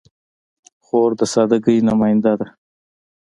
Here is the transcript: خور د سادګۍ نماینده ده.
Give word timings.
خور 0.85 1.11
د 1.19 1.21
سادګۍ 1.33 1.77
نماینده 1.87 2.33
ده. 2.39 2.47